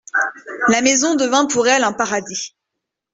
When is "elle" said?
1.67-1.83